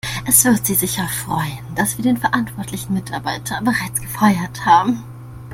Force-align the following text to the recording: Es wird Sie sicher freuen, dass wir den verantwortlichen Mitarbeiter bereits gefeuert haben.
Es 0.25 0.43
wird 0.45 0.65
Sie 0.65 0.73
sicher 0.73 1.07
freuen, 1.07 1.59
dass 1.75 1.95
wir 1.97 2.01
den 2.03 2.17
verantwortlichen 2.17 2.95
Mitarbeiter 2.95 3.61
bereits 3.61 4.01
gefeuert 4.01 4.65
haben. 4.65 5.03